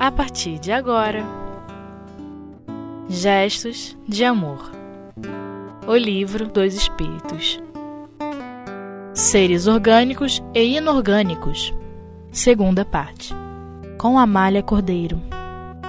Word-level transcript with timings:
a 0.00 0.10
partir 0.10 0.58
de 0.58 0.72
agora. 0.72 1.22
Gestos 3.06 3.94
de 4.08 4.24
Amor. 4.24 4.72
O 5.86 5.94
Livro 5.94 6.48
dos 6.48 6.72
Espíritos. 6.72 7.60
Seres 9.12 9.66
Orgânicos 9.66 10.42
e 10.54 10.78
Inorgânicos. 10.78 11.74
Segunda 12.32 12.82
parte. 12.82 13.34
Com 13.98 14.18
Amália 14.18 14.62
Cordeiro. 14.62 15.20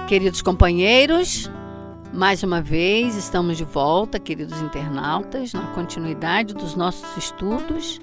Queridos 0.06 0.42
companheiros, 0.42 1.50
mais 2.12 2.42
uma 2.42 2.60
vez 2.60 3.16
estamos 3.16 3.56
de 3.56 3.64
volta, 3.64 4.18
queridos 4.18 4.60
internautas, 4.60 5.54
na 5.54 5.68
continuidade 5.68 6.52
dos 6.52 6.76
nossos 6.76 7.16
estudos 7.16 7.98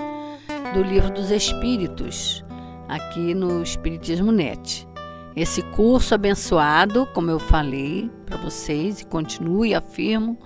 do 0.73 0.81
Livro 0.81 1.13
dos 1.13 1.29
Espíritos, 1.29 2.43
aqui 2.87 3.35
no 3.35 3.61
Espiritismo 3.61 4.31
Net. 4.31 4.88
Esse 5.35 5.61
curso 5.61 6.15
abençoado, 6.15 7.05
como 7.13 7.31
eu 7.31 7.39
falei 7.39 8.09
para 8.25 8.37
vocês 8.37 9.01
e 9.01 9.05
continuo 9.05 9.65
e 9.65 9.73
afirmo, 9.73 10.37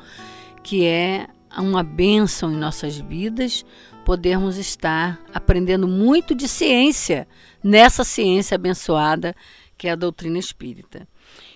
que 0.62 0.86
é 0.86 1.28
uma 1.58 1.84
bênção 1.84 2.52
em 2.52 2.58
nossas 2.58 2.98
vidas 2.98 3.66
podermos 4.06 4.58
estar 4.58 5.20
aprendendo 5.34 5.88
muito 5.88 6.36
de 6.36 6.48
ciência 6.48 7.28
nessa 7.64 8.04
ciência 8.04 8.56
abençoada 8.56 9.36
que 9.78 9.88
é 9.88 9.92
a 9.92 9.96
doutrina 9.96 10.38
espírita. 10.38 11.08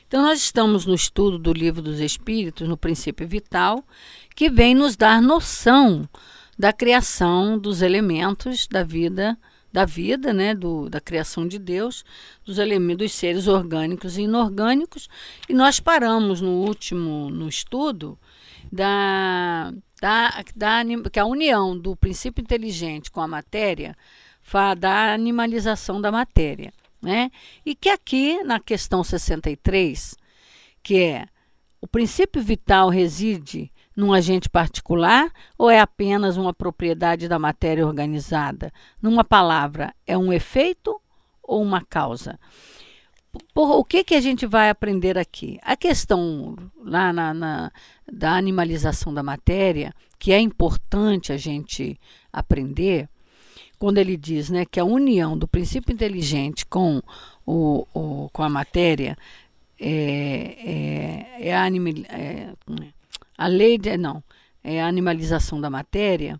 Então, 0.07 0.21
nós 0.21 0.39
estamos 0.39 0.85
no 0.85 0.93
estudo 0.93 1.37
do 1.37 1.53
Livro 1.53 1.81
dos 1.81 1.99
Espíritos, 1.99 2.67
no 2.67 2.77
princípio 2.77 3.27
vital, 3.27 3.85
que 4.35 4.49
vem 4.49 4.73
nos 4.73 4.95
dar 4.95 5.21
noção 5.21 6.07
da 6.57 6.73
criação 6.73 7.57
dos 7.57 7.81
elementos 7.81 8.67
da 8.67 8.83
vida 8.83 9.37
da 9.71 9.85
vida, 9.85 10.33
né, 10.33 10.55
do, 10.55 10.89
da 10.89 10.99
criação 10.99 11.47
de 11.47 11.59
Deus, 11.59 12.03
dos 12.45 12.57
elementos 12.57 13.07
dos 13.07 13.13
seres 13.13 13.47
orgânicos 13.47 14.17
e 14.17 14.23
inorgânicos, 14.23 15.07
e 15.47 15.53
nós 15.53 15.79
paramos 15.79 16.41
no 16.41 16.51
último 16.51 17.29
no 17.29 17.47
estudo 17.47 18.17
da, 18.71 19.73
da, 20.01 20.43
da 20.55 20.81
que 21.11 21.19
a 21.19 21.25
união 21.25 21.77
do 21.77 21.95
princípio 21.95 22.41
inteligente 22.41 23.11
com 23.11 23.21
a 23.21 23.27
matéria 23.27 23.95
da 24.79 25.13
animalização 25.13 25.99
da 25.99 26.11
matéria, 26.11 26.71
né? 27.01 27.29
E 27.65 27.75
que 27.75 27.89
aqui 27.89 28.41
na 28.43 28.59
questão 28.59 29.03
63, 29.03 30.15
que 30.81 30.99
é 31.01 31.27
o 31.81 31.87
princípio 31.87 32.41
vital 32.41 32.89
reside 32.89 33.71
num 33.97 34.13
agente 34.13 34.47
particular 34.47 35.31
ou 35.57 35.71
é 35.71 35.79
apenas 35.79 36.37
uma 36.37 36.53
propriedade 36.53 37.27
da 37.27 37.39
matéria 37.39 37.85
organizada? 37.85 38.71
Numa 39.01 39.23
palavra, 39.23 39.91
é 40.05 40.15
um 40.15 40.31
efeito 40.31 41.01
ou 41.41 41.63
uma 41.63 41.83
causa? 41.83 42.39
Por, 43.55 43.71
o 43.71 43.83
que, 43.83 44.03
que 44.03 44.13
a 44.13 44.21
gente 44.21 44.45
vai 44.45 44.69
aprender 44.69 45.17
aqui? 45.17 45.59
A 45.63 45.75
questão 45.75 46.55
lá 46.79 47.11
na, 47.11 47.33
na, 47.33 47.71
da 48.11 48.33
animalização 48.33 49.11
da 49.11 49.23
matéria, 49.23 49.91
que 50.19 50.31
é 50.31 50.39
importante 50.39 51.33
a 51.33 51.37
gente 51.37 51.99
aprender, 52.31 53.09
quando 53.79 53.97
ele 53.97 54.15
diz 54.15 54.49
né, 54.49 54.63
que 54.63 54.79
a 54.79 54.85
união 54.85 55.35
do 55.35 55.47
princípio 55.47 55.91
inteligente 55.91 56.65
com, 56.65 57.01
o, 57.45 57.87
o 57.93 58.29
com 58.31 58.43
a 58.43 58.49
matéria 58.49 59.17
é, 59.79 61.27
é, 61.39 61.49
é, 61.49 61.55
animal, 61.55 61.93
é, 62.09 62.53
a 63.37 63.47
lei 63.47 63.77
de, 63.77 63.95
não, 63.97 64.23
é 64.63 64.81
a 64.81 64.87
animalização 64.87 65.61
da 65.61 65.69
matéria, 65.69 66.39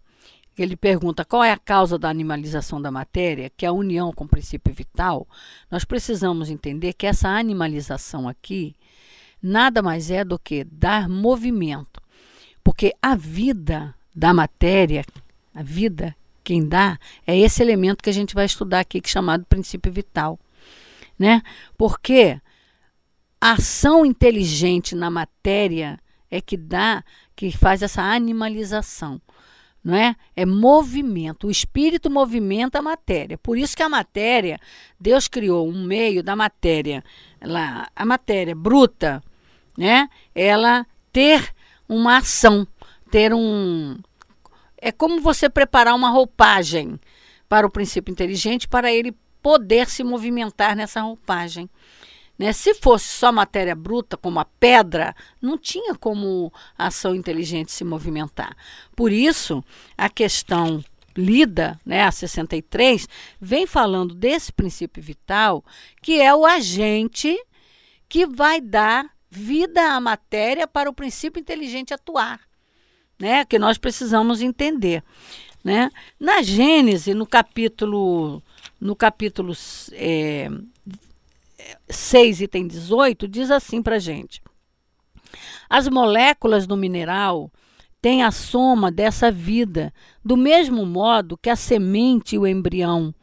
ele 0.58 0.76
pergunta 0.76 1.24
qual 1.24 1.44
é 1.44 1.52
a 1.52 1.58
causa 1.58 2.00
da 2.00 2.10
animalização 2.10 2.82
da 2.82 2.90
matéria, 2.90 3.52
que 3.56 3.66
é 3.66 3.70
a 3.70 3.74
união 3.74 4.12
com 4.12 4.24
o 4.24 4.28
princípio 4.28 4.74
vital, 4.74 5.28
nós 5.70 5.86
precisamos 5.86 6.50
entender 6.50 6.94
que 6.94 7.06
essa 7.06 7.30
animalização 7.30 8.28
aqui 8.28 8.76
nada 9.42 9.82
mais 9.82 10.10
é 10.10 10.24
do 10.24 10.40
que 10.40 10.64
dar 10.64 11.08
movimento. 11.08 12.02
Porque 12.64 12.94
a 13.02 13.16
vida 13.16 13.94
da 14.16 14.34
matéria, 14.34 15.06
a 15.54 15.62
vida, 15.62 16.16
quem 16.44 16.68
dá, 16.68 17.00
é 17.26 17.38
esse 17.38 17.62
elemento 17.62 18.04
que 18.04 18.10
a 18.10 18.14
gente 18.14 18.34
vai 18.34 18.46
estudar 18.46 18.80
aqui, 18.80 19.00
que 19.00 19.10
é 19.10 19.12
chamado 19.12 19.46
princípio 19.46 19.92
vital. 19.92 20.40
Né? 21.20 21.42
Porque 21.78 22.40
a 23.40 23.52
ação 23.52 24.06
inteligente 24.06 24.96
na 24.96 25.10
matéria 25.10 26.00
é 26.30 26.42
que 26.42 26.58
dá, 26.58 27.04
que 27.36 27.52
faz 27.52 27.82
essa 27.82 28.02
animalização. 28.02 29.22
Não 29.84 29.96
é? 29.96 30.16
é 30.36 30.46
movimento. 30.46 31.48
O 31.48 31.52
espírito 31.52 32.10
movimenta 32.10 32.80
a 32.80 32.82
matéria. 32.82 33.38
Por 33.38 33.58
isso 33.58 33.76
que 33.76 33.84
a 33.84 33.88
matéria, 33.88 34.60
Deus 35.00 35.28
criou 35.30 35.68
um 35.70 35.84
meio 35.86 36.22
da 36.22 36.36
matéria, 36.36 37.04
lá, 37.42 37.88
a 37.96 38.06
matéria 38.06 38.54
bruta, 38.54 39.24
né? 39.78 40.10
Ela 40.36 40.86
ter 41.14 41.54
uma 41.88 42.18
ação, 42.18 42.68
ter 43.10 43.34
um. 43.34 43.98
É 44.78 44.92
como 44.92 45.22
você 45.22 45.50
preparar 45.50 45.96
uma 45.96 46.10
roupagem 46.10 47.00
para 47.48 47.66
o 47.66 47.72
princípio 47.72 48.12
inteligente 48.12 48.68
para 48.68 48.92
ele 48.92 49.16
poder 49.42 49.88
se 49.88 50.04
movimentar 50.04 50.76
nessa 50.76 51.02
roupagem. 51.02 51.70
Né? 52.38 52.54
Se 52.54 52.74
fosse 52.74 53.08
só 53.08 53.32
matéria 53.32 53.76
bruta, 53.76 54.16
como 54.16 54.40
a 54.40 54.46
pedra, 54.46 55.16
não 55.42 55.58
tinha 55.58 55.96
como 55.96 56.54
a 56.78 56.88
ação 56.88 57.16
inteligente 57.16 57.72
se 57.72 57.84
movimentar. 57.84 58.56
Por 58.96 59.12
isso, 59.12 59.64
a 59.98 60.10
questão 60.10 60.84
lida, 61.16 61.80
né, 61.84 62.04
a 62.04 62.12
63, 62.12 63.10
vem 63.42 63.66
falando 63.66 64.14
desse 64.14 64.54
princípio 64.54 65.02
vital, 65.02 65.66
que 66.02 66.22
é 66.22 66.34
o 66.34 66.46
agente 66.46 67.36
que 68.08 68.28
vai 68.28 68.62
dar 68.62 69.10
vida 69.30 69.94
à 69.94 70.00
matéria 70.00 70.68
para 70.68 70.90
o 70.90 70.94
princípio 70.94 71.40
inteligente 71.40 71.94
atuar, 71.94 72.40
né, 73.20 73.44
que 73.46 73.58
nós 73.58 73.80
precisamos 73.80 74.42
entender. 74.42 75.04
Né? 75.64 75.90
Na 76.20 76.42
Gênese, 76.44 77.14
no 77.14 77.26
capítulo, 77.26 78.42
no 78.80 78.96
capítulo 78.96 79.54
é, 79.92 80.50
6, 82.08 82.40
item 82.40 82.68
18, 82.68 83.28
diz 83.28 83.52
assim 83.52 83.82
para 83.82 84.00
gente: 84.00 84.42
As 85.70 85.90
moléculas 85.90 86.66
do 86.66 86.78
mineral 86.78 87.52
têm 88.02 88.24
a 88.24 88.32
soma 88.32 88.90
dessa 88.90 89.30
vida, 89.30 89.94
do 90.24 90.38
mesmo 90.38 90.86
modo 90.86 91.38
que 91.38 91.50
a 91.50 91.56
semente 91.56 92.36
e 92.36 92.40
o 92.40 92.48
embrião, 92.48 93.14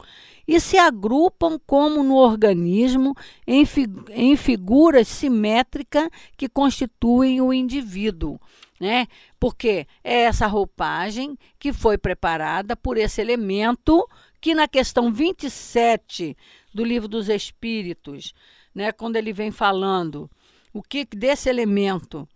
e 0.47 0.61
se 0.61 0.77
agrupam 0.77 1.59
como 1.67 2.03
no 2.03 2.17
organismo 2.17 3.15
em, 3.47 3.65
fi 3.65 3.87
em 4.11 4.37
figuras 4.37 5.09
simétricas 5.09 6.11
que 6.37 6.47
constituem 6.47 7.41
o 7.41 7.55
indivíduo. 7.55 8.39
Né? 8.78 9.06
Porque 9.41 9.87
é 10.03 10.25
essa 10.25 10.47
roupagem 10.47 11.39
que 11.59 11.72
foi 11.72 11.97
preparada 11.97 12.77
por 12.77 12.99
esse 12.99 13.19
elemento 13.22 14.06
que 14.43 14.55
na 14.55 14.69
questão 14.69 15.11
27 15.11 16.37
do 16.75 16.84
livro 16.84 17.09
dos 17.09 17.31
Espíritos, 17.31 18.34
né, 18.74 18.92
quando 18.92 19.16
ele 19.16 19.32
vem 19.32 19.50
falando 19.50 20.30
o 20.72 20.82
que 20.82 21.04
desse 21.04 21.48
elemento, 21.48 22.28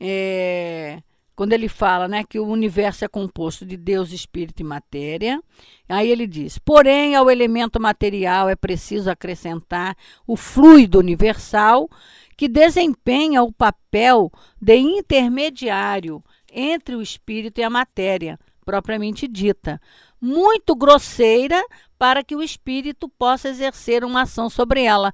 é, 0.00 1.02
quando 1.36 1.52
ele 1.52 1.68
fala 1.68 2.08
né, 2.08 2.24
que 2.24 2.38
o 2.38 2.46
universo 2.46 3.04
é 3.04 3.08
composto 3.08 3.66
de 3.66 3.76
Deus, 3.76 4.10
Espírito 4.10 4.60
e 4.60 4.64
matéria, 4.64 5.38
aí 5.86 6.10
ele 6.10 6.26
diz: 6.26 6.58
porém, 6.58 7.14
ao 7.14 7.30
elemento 7.30 7.80
material 7.80 8.48
é 8.48 8.56
preciso 8.56 9.10
acrescentar 9.10 9.94
o 10.26 10.34
fluido 10.36 10.98
universal 10.98 11.90
que 12.36 12.48
desempenha 12.48 13.42
o 13.42 13.52
papel 13.52 14.32
de 14.60 14.76
intermediário 14.76 16.24
entre 16.50 16.96
o 16.96 17.02
espírito 17.02 17.60
e 17.60 17.62
a 17.62 17.70
matéria, 17.70 18.38
propriamente 18.64 19.28
dita, 19.28 19.80
muito 20.20 20.74
grosseira 20.74 21.62
para 21.98 22.24
que 22.24 22.34
o 22.34 22.42
espírito 22.42 23.08
possa 23.08 23.48
exercer 23.48 24.04
uma 24.04 24.22
ação 24.22 24.48
sobre 24.48 24.82
ela. 24.82 25.12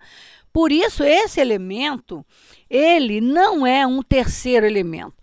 Por 0.53 0.71
isso, 0.71 1.03
esse 1.03 1.41
elemento, 1.41 2.25
ele 2.69 3.21
não 3.21 3.67
é 3.67 3.87
um 3.87 4.03
terceiro 4.03 4.67
elemento. 4.67 5.17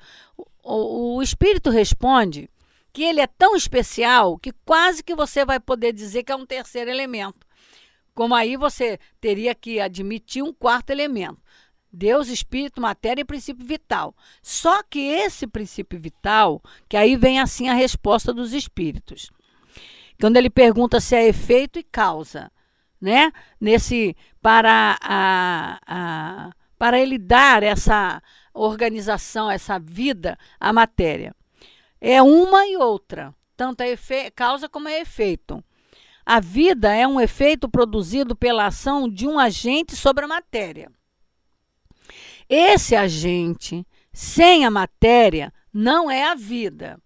O, 0.63 1.17
o, 1.17 1.21
espírito 1.21 1.69
responde 1.69 2.49
que 2.91 3.03
ele 3.03 3.21
é 3.21 3.27
tão 3.27 3.55
especial 3.55 4.37
que 4.37 4.51
quase 4.65 5.03
que 5.03 5.15
você 5.15 5.45
vai 5.45 5.59
poder 5.59 5.93
dizer 5.93 6.23
que 6.23 6.31
é 6.31 6.35
um 6.35 6.45
terceiro 6.45 6.89
elemento. 6.89 7.45
Como 8.15 8.33
aí 8.33 8.57
você 8.57 8.99
teria 9.21 9.53
que 9.53 9.79
admitir 9.79 10.43
um 10.43 10.51
quarto 10.51 10.89
elemento. 10.89 11.39
Deus, 11.91 12.27
espírito, 12.27 12.81
matéria 12.81 13.21
e 13.21 13.25
princípio 13.25 13.65
vital. 13.65 14.15
Só 14.41 14.83
que 14.83 14.99
esse 14.99 15.47
princípio 15.47 15.99
vital, 15.99 16.61
que 16.87 16.97
aí 16.97 17.15
vem 17.15 17.39
assim 17.39 17.69
a 17.69 17.73
resposta 17.73 18.33
dos 18.33 18.53
espíritos 18.53 19.31
quando 20.19 20.37
ele 20.37 20.49
pergunta 20.49 20.99
se 20.99 21.15
é 21.15 21.27
efeito 21.27 21.79
e 21.79 21.83
causa, 21.83 22.51
né? 23.01 23.31
Nesse 23.59 24.15
para 24.41 24.97
a, 25.01 25.79
a 25.85 26.51
para 26.77 26.97
ele 26.97 27.17
dar 27.17 27.61
essa 27.61 28.23
organização, 28.53 29.51
essa 29.51 29.77
vida 29.77 30.37
à 30.57 30.71
matéria. 30.71 31.35
É 31.99 32.21
uma 32.21 32.65
e 32.65 32.77
outra, 32.77 33.35
tanto 33.57 33.81
efe, 33.81 34.31
causa 34.31 34.69
como 34.69 34.87
efeito. 34.87 35.61
A 36.25 36.39
vida 36.39 36.93
é 36.93 37.05
um 37.05 37.19
efeito 37.19 37.67
produzido 37.67 38.35
pela 38.35 38.67
ação 38.67 39.09
de 39.09 39.27
um 39.27 39.37
agente 39.37 39.95
sobre 39.95 40.23
a 40.23 40.27
matéria. 40.27 40.89
Esse 42.47 42.95
agente, 42.95 43.85
sem 44.13 44.65
a 44.65 44.71
matéria, 44.71 45.53
não 45.73 46.09
é 46.09 46.23
a 46.23 46.35
vida. 46.35 46.99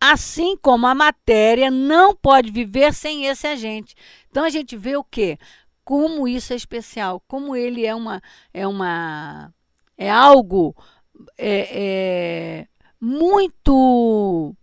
Assim 0.00 0.56
como 0.56 0.86
a 0.86 0.94
matéria 0.94 1.70
não 1.70 2.14
pode 2.14 2.52
viver 2.52 2.94
sem 2.94 3.26
esse 3.26 3.46
agente. 3.46 3.96
Então 4.30 4.44
a 4.44 4.50
gente 4.50 4.76
vê 4.76 4.96
o 4.96 5.04
quê? 5.04 5.38
Como 5.84 6.28
isso 6.28 6.52
é 6.52 6.56
especial, 6.56 7.22
como 7.26 7.56
ele 7.56 7.86
é 7.86 7.94
uma 7.94 8.22
é 8.52 8.66
uma 8.66 9.52
é 9.96 10.10
algo 10.10 10.76
é, 11.36 12.62
é 12.62 12.68
muito 13.00 14.54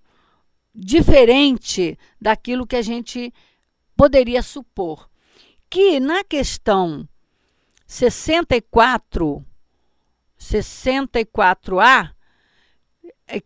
diferente 0.73 1.97
daquilo 2.19 2.67
que 2.67 2.75
a 2.75 2.81
gente 2.81 3.33
poderia 3.95 4.41
supor. 4.41 5.09
Que 5.69 5.99
na 5.99 6.23
questão 6.23 7.07
64, 7.87 9.45
64A, 10.37 12.11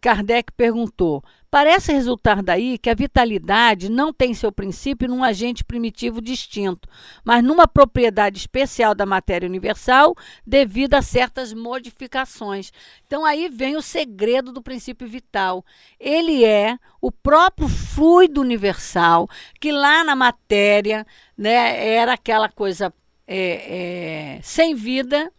Kardec 0.01 0.51
perguntou: 0.53 1.23
Parece 1.51 1.91
resultar 1.91 2.43
daí 2.43 2.77
que 2.77 2.91
a 2.91 2.93
vitalidade 2.93 3.89
não 3.89 4.13
tem 4.13 4.35
seu 4.35 4.51
princípio 4.51 5.07
num 5.07 5.23
agente 5.23 5.63
primitivo 5.63 6.21
distinto, 6.21 6.87
mas 7.23 7.43
numa 7.43 7.67
propriedade 7.67 8.37
especial 8.37 8.93
da 8.93 9.03
matéria 9.03 9.49
universal 9.49 10.15
devido 10.45 10.93
a 10.93 11.01
certas 11.01 11.51
modificações. 11.51 12.71
Então 13.07 13.25
aí 13.25 13.49
vem 13.49 13.75
o 13.75 13.81
segredo 13.81 14.51
do 14.51 14.61
princípio 14.61 15.07
vital. 15.07 15.65
Ele 15.99 16.45
é 16.45 16.77
o 17.01 17.11
próprio 17.11 17.67
fluido 17.67 18.41
universal 18.41 19.27
que 19.59 19.71
lá 19.71 20.03
na 20.03 20.15
matéria 20.15 21.05
né, 21.35 21.83
era 21.95 22.13
aquela 22.13 22.47
coisa 22.47 22.93
é, 23.25 24.37
é, 24.37 24.39
sem 24.43 24.75
vida, 24.75 25.31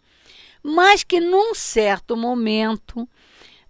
mas 0.61 1.05
que 1.05 1.21
num 1.21 1.55
certo 1.55 2.17
momento 2.17 3.09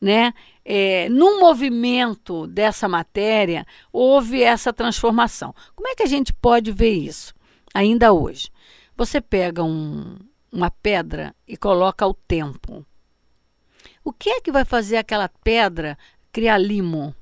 né, 0.00 0.32
é, 0.64 1.08
num 1.08 1.40
movimento 1.40 2.46
dessa 2.46 2.88
matéria, 2.88 3.66
houve 3.92 4.42
essa 4.42 4.72
transformação. 4.72 5.54
Como 5.74 5.88
é 5.88 5.94
que 5.94 6.02
a 6.02 6.06
gente 6.06 6.32
pode 6.32 6.72
ver 6.72 6.92
isso 6.92 7.34
ainda 7.74 8.12
hoje? 8.12 8.50
Você 8.96 9.20
pega 9.20 9.62
um, 9.64 10.18
uma 10.52 10.70
pedra 10.70 11.34
e 11.46 11.56
coloca 11.56 12.06
o 12.06 12.14
tempo. 12.14 12.84
O 14.04 14.12
que 14.12 14.30
é 14.30 14.40
que 14.40 14.52
vai 14.52 14.64
fazer 14.64 14.96
aquela 14.96 15.28
pedra 15.28 15.96
criar 16.32 16.58
limo? 16.58 17.14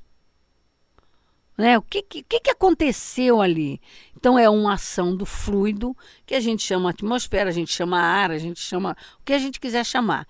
Né? 1.57 1.77
O 1.77 1.81
que, 1.81 2.01
que, 2.01 2.23
que 2.23 2.49
aconteceu 2.49 3.41
ali? 3.41 3.81
Então, 4.15 4.39
é 4.39 4.49
uma 4.49 4.73
ação 4.73 5.13
do 5.13 5.25
fluido, 5.25 5.95
que 6.25 6.33
a 6.33 6.39
gente 6.39 6.63
chama 6.63 6.89
atmosfera, 6.89 7.49
a 7.49 7.53
gente 7.53 7.71
chama 7.71 7.99
ar, 7.99 8.31
a 8.31 8.37
gente 8.37 8.61
chama 8.61 8.95
o 9.19 9.23
que 9.25 9.33
a 9.33 9.39
gente 9.39 9.59
quiser 9.59 9.85
chamar 9.85 10.25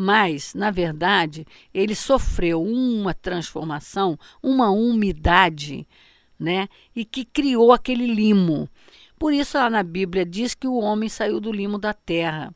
mas, 0.00 0.54
na 0.54 0.70
verdade, 0.70 1.44
ele 1.74 1.92
sofreu 1.92 2.62
uma 2.62 3.12
transformação, 3.12 4.16
uma 4.40 4.70
umidade, 4.70 5.88
né? 6.38 6.68
E 6.94 7.04
que 7.04 7.24
criou 7.24 7.72
aquele 7.72 8.06
limo. 8.06 8.68
Por 9.18 9.32
isso, 9.32 9.58
lá 9.58 9.68
na 9.68 9.82
Bíblia 9.82 10.24
diz 10.24 10.54
que 10.54 10.68
o 10.68 10.76
homem 10.76 11.08
saiu 11.08 11.40
do 11.40 11.50
limo 11.50 11.80
da 11.80 11.92
terra. 11.92 12.54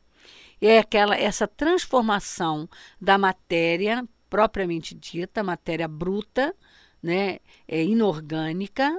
É 0.61 0.79
aquela 0.79 1.17
essa 1.17 1.45
transformação 1.45 2.69
da 3.01 3.17
matéria 3.17 4.07
propriamente 4.29 4.95
dita, 4.95 5.43
matéria 5.43 5.89
bruta, 5.89 6.55
né, 7.03 7.39
é 7.67 7.83
inorgânica, 7.83 8.89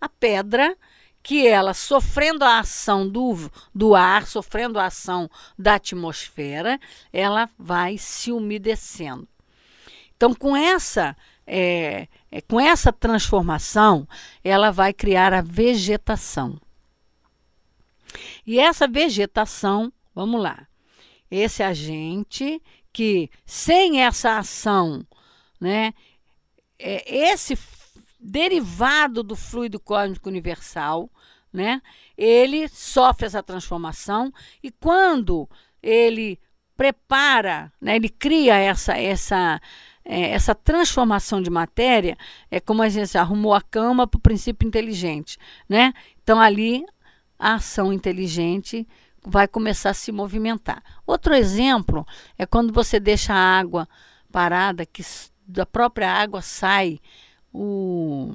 a 0.00 0.08
pedra 0.08 0.74
que 1.22 1.46
ela, 1.46 1.72
sofrendo 1.72 2.44
a 2.44 2.58
ação 2.58 3.08
do, 3.08 3.50
do 3.74 3.94
ar, 3.94 4.26
sofrendo 4.26 4.78
a 4.78 4.86
ação 4.86 5.30
da 5.56 5.74
atmosfera, 5.74 6.80
ela 7.12 7.48
vai 7.58 7.96
se 7.96 8.32
umedecendo. 8.32 9.28
Então, 10.16 10.34
com 10.34 10.56
essa, 10.56 11.16
é, 11.46 12.08
é, 12.30 12.40
com 12.40 12.60
essa 12.60 12.92
transformação, 12.92 14.06
ela 14.42 14.70
vai 14.70 14.92
criar 14.92 15.32
a 15.32 15.40
vegetação. 15.40 16.60
E 18.46 18.58
essa 18.58 18.88
vegetação, 18.88 19.92
vamos 20.14 20.42
lá, 20.42 20.66
esse 21.30 21.62
agente 21.62 22.60
que, 22.92 23.30
sem 23.46 24.02
essa 24.02 24.38
ação, 24.38 25.06
né, 25.60 25.94
é, 26.78 27.30
esse 27.32 27.56
derivado 28.18 29.22
do 29.22 29.34
fluido 29.34 29.80
cósmico 29.80 30.28
universal, 30.28 31.10
né? 31.52 31.82
Ele 32.16 32.68
sofre 32.68 33.26
essa 33.26 33.42
transformação 33.42 34.32
e 34.62 34.70
quando 34.70 35.48
ele 35.82 36.38
prepara, 36.76 37.72
né, 37.80 37.96
ele 37.96 38.08
cria 38.08 38.56
essa 38.56 38.96
essa 38.96 39.60
é, 40.04 40.30
essa 40.30 40.54
transformação 40.54 41.40
de 41.40 41.50
matéria, 41.50 42.16
é 42.50 42.58
como 42.58 42.82
a 42.82 42.88
gente 42.88 43.16
arrumou 43.16 43.54
a 43.54 43.62
cama 43.62 44.06
para 44.06 44.18
o 44.18 44.22
princípio 44.22 44.66
inteligente, 44.66 45.38
né? 45.68 45.92
Então 46.22 46.40
ali 46.40 46.84
a 47.38 47.54
ação 47.54 47.92
inteligente 47.92 48.86
vai 49.24 49.46
começar 49.46 49.90
a 49.90 49.94
se 49.94 50.10
movimentar. 50.10 50.82
Outro 51.06 51.34
exemplo 51.34 52.06
é 52.36 52.44
quando 52.46 52.72
você 52.72 52.98
deixa 52.98 53.32
a 53.32 53.58
água 53.58 53.88
parada, 54.32 54.84
que 54.84 55.02
da 55.46 55.66
própria 55.66 56.10
água 56.10 56.42
sai 56.42 56.98
o, 57.52 58.34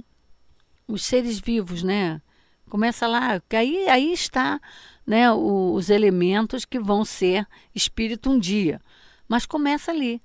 os 0.88 1.04
seres 1.04 1.40
vivos, 1.40 1.84
né? 1.84 2.22
Começa 2.70 3.08
lá, 3.08 3.40
que 3.48 3.56
aí, 3.56 3.88
aí 3.88 4.12
está 4.12 4.60
né, 5.06 5.32
o, 5.32 5.74
os 5.74 5.90
elementos 5.90 6.66
que 6.66 6.80
vão 6.80 7.06
ser 7.06 7.48
espírito 7.74 8.30
um 8.30 8.38
dia. 8.38 8.82
Mas 9.28 9.46
começa 9.46 9.92
ali. 9.92 10.22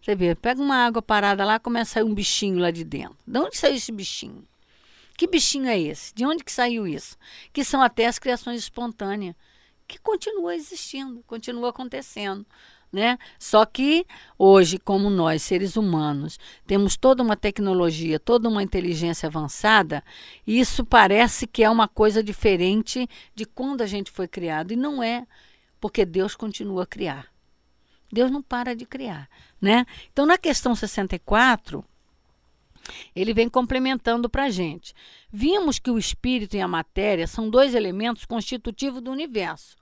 Você 0.00 0.14
vê, 0.14 0.34
pega 0.34 0.60
uma 0.60 0.86
água 0.86 1.02
parada 1.02 1.44
lá, 1.44 1.58
começa 1.58 1.92
a 1.92 1.94
sair 1.94 2.04
um 2.04 2.14
bichinho 2.14 2.58
lá 2.58 2.70
de 2.70 2.84
dentro. 2.84 3.16
De 3.26 3.38
onde 3.38 3.56
saiu 3.56 3.74
esse 3.74 3.90
bichinho? 3.90 4.46
Que 5.16 5.26
bichinho 5.26 5.66
é 5.66 5.78
esse? 5.80 6.14
De 6.14 6.26
onde 6.26 6.44
que 6.44 6.52
saiu 6.52 6.86
isso? 6.86 7.16
Que 7.52 7.64
são 7.64 7.82
até 7.82 8.06
as 8.06 8.18
criações 8.18 8.60
espontâneas, 8.60 9.34
que 9.88 9.98
continua 9.98 10.54
existindo, 10.54 11.24
continua 11.26 11.70
acontecendo. 11.70 12.44
Né? 12.92 13.18
Só 13.38 13.66
que 13.66 14.06
hoje, 14.38 14.78
como 14.78 15.10
nós, 15.10 15.42
seres 15.42 15.76
humanos, 15.76 16.38
temos 16.66 16.96
toda 16.96 17.22
uma 17.22 17.36
tecnologia, 17.36 18.18
toda 18.18 18.48
uma 18.48 18.62
inteligência 18.62 19.26
avançada, 19.26 20.02
isso 20.46 20.84
parece 20.84 21.46
que 21.46 21.62
é 21.62 21.68
uma 21.68 21.88
coisa 21.88 22.22
diferente 22.22 23.08
de 23.34 23.44
quando 23.44 23.82
a 23.82 23.86
gente 23.86 24.10
foi 24.10 24.26
criado. 24.26 24.72
E 24.72 24.76
não 24.76 25.02
é, 25.02 25.26
porque 25.80 26.04
Deus 26.04 26.34
continua 26.34 26.84
a 26.84 26.86
criar. 26.86 27.26
Deus 28.10 28.30
não 28.30 28.40
para 28.40 28.74
de 28.74 28.86
criar. 28.86 29.28
Né? 29.60 29.84
Então, 30.12 30.24
na 30.24 30.38
questão 30.38 30.74
64, 30.74 31.84
ele 33.14 33.34
vem 33.34 33.48
complementando 33.48 34.28
para 34.28 34.44
a 34.44 34.50
gente. 34.50 34.94
Vimos 35.30 35.78
que 35.78 35.90
o 35.90 35.98
espírito 35.98 36.56
e 36.56 36.60
a 36.60 36.68
matéria 36.68 37.26
são 37.26 37.50
dois 37.50 37.74
elementos 37.74 38.24
constitutivos 38.24 39.02
do 39.02 39.10
universo. 39.10 39.76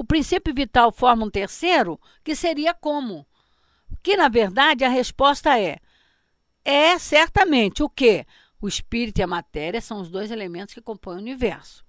O 0.00 0.04
princípio 0.04 0.54
vital 0.54 0.90
forma 0.90 1.26
um 1.26 1.30
terceiro, 1.30 2.00
que 2.24 2.34
seria 2.34 2.72
como? 2.72 3.26
Que, 4.02 4.16
na 4.16 4.30
verdade, 4.30 4.82
a 4.82 4.88
resposta 4.88 5.60
é: 5.60 5.76
é 6.64 6.98
certamente 6.98 7.82
o 7.82 7.88
que? 7.90 8.24
O 8.62 8.66
espírito 8.66 9.18
e 9.18 9.22
a 9.22 9.26
matéria 9.26 9.78
são 9.78 10.00
os 10.00 10.10
dois 10.10 10.30
elementos 10.30 10.72
que 10.72 10.80
compõem 10.80 11.16
o 11.16 11.20
universo. 11.20 11.84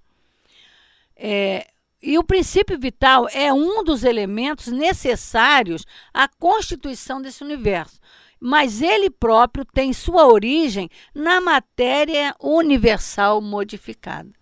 É, 1.15 1.65
e 2.03 2.17
o 2.17 2.23
princípio 2.25 2.77
vital 2.77 3.29
é 3.31 3.53
um 3.53 3.81
dos 3.81 4.03
elementos 4.03 4.67
necessários 4.67 5.85
à 6.13 6.27
constituição 6.27 7.21
desse 7.21 7.41
universo. 7.41 7.97
Mas 8.41 8.81
ele 8.81 9.09
próprio 9.09 9.63
tem 9.63 9.93
sua 9.93 10.27
origem 10.27 10.89
na 11.15 11.39
matéria 11.39 12.35
universal 12.41 13.39
modificada 13.39 14.40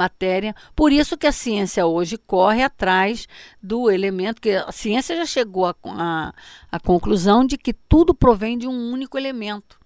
matéria. 0.00 0.54
Por 0.74 0.90
isso 0.90 1.18
que 1.18 1.26
a 1.26 1.32
ciência 1.32 1.84
hoje 1.84 2.16
corre 2.16 2.62
atrás 2.62 3.28
do 3.62 3.90
elemento, 3.90 4.40
que 4.40 4.52
a 4.52 4.72
ciência 4.72 5.14
já 5.14 5.26
chegou 5.26 5.66
à 5.66 6.80
conclusão 6.82 7.44
de 7.44 7.58
que 7.58 7.74
tudo 7.74 8.14
provém 8.14 8.56
de 8.56 8.66
um 8.66 8.92
único 8.92 9.18
elemento, 9.18 9.78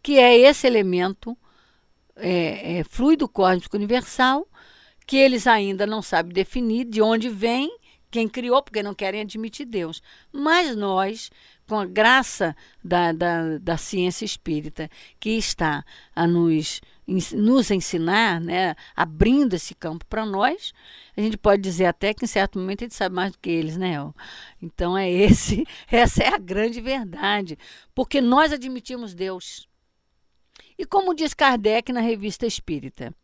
que 0.00 0.16
é 0.16 0.38
esse 0.38 0.64
elemento 0.64 1.36
é, 2.14 2.78
é, 2.78 2.84
fluido 2.84 3.28
cósmico 3.28 3.76
universal, 3.76 4.46
que 5.04 5.16
eles 5.16 5.46
ainda 5.46 5.86
não 5.86 6.02
sabem 6.02 6.32
definir 6.32 6.84
de 6.84 7.02
onde 7.02 7.28
vem, 7.28 7.68
quem 8.10 8.28
criou, 8.28 8.62
porque 8.62 8.82
não 8.82 8.94
querem 8.94 9.22
admitir 9.22 9.66
Deus. 9.66 10.00
Mas 10.32 10.76
nós, 10.76 11.30
com 11.68 11.78
a 11.80 11.84
graça 11.84 12.54
da, 12.82 13.12
da, 13.12 13.58
da 13.58 13.76
ciência 13.76 14.24
espírita, 14.24 14.88
que 15.18 15.30
está 15.30 15.84
a 16.14 16.26
nos 16.26 16.80
nos 17.34 17.70
ensinar, 17.70 18.38
né, 18.38 18.74
abrindo 18.94 19.54
esse 19.54 19.74
campo 19.74 20.04
para 20.04 20.26
nós, 20.26 20.74
a 21.16 21.20
gente 21.22 21.38
pode 21.38 21.62
dizer 21.62 21.86
até 21.86 22.12
que 22.12 22.26
em 22.26 22.28
certo 22.28 22.58
momento 22.58 22.82
a 22.82 22.84
gente 22.84 22.94
sabe 22.94 23.14
mais 23.14 23.32
do 23.32 23.38
que 23.38 23.48
eles, 23.48 23.78
né? 23.78 23.94
Então 24.60 24.96
é 24.96 25.10
esse, 25.10 25.66
essa 25.90 26.22
é 26.22 26.34
a 26.34 26.38
grande 26.38 26.82
verdade, 26.82 27.58
porque 27.94 28.20
nós 28.20 28.52
admitimos 28.52 29.14
Deus. 29.14 29.66
E 30.78 30.84
como 30.84 31.14
diz 31.14 31.32
Kardec 31.32 31.92
na 31.92 32.00
Revista 32.00 32.46
Espírita, 32.46 33.14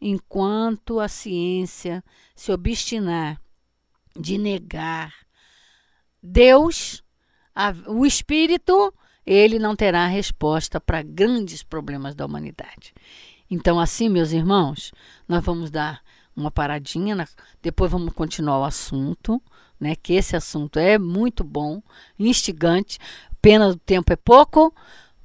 enquanto 0.00 1.00
a 1.00 1.08
ciência 1.08 2.02
se 2.34 2.52
obstinar 2.52 3.40
de 4.16 4.38
negar 4.38 5.12
Deus, 6.22 7.02
a, 7.52 7.74
o 7.88 8.06
Espírito, 8.06 8.94
ele 9.26 9.58
não 9.58 9.74
terá 9.74 10.06
resposta 10.06 10.80
para 10.80 11.02
grandes 11.02 11.62
problemas 11.62 12.14
da 12.14 12.24
humanidade. 12.24 12.94
Então, 13.52 13.78
assim, 13.78 14.08
meus 14.08 14.32
irmãos, 14.32 14.92
nós 15.28 15.44
vamos 15.44 15.70
dar 15.70 16.00
uma 16.34 16.50
paradinha, 16.50 17.28
depois 17.60 17.92
vamos 17.92 18.14
continuar 18.14 18.60
o 18.60 18.64
assunto, 18.64 19.42
né? 19.78 19.94
Que 19.94 20.14
esse 20.14 20.34
assunto 20.34 20.78
é 20.78 20.98
muito 20.98 21.44
bom, 21.44 21.82
instigante. 22.18 22.98
Pena 23.42 23.68
do 23.68 23.76
tempo 23.76 24.10
é 24.10 24.16
pouco, 24.16 24.74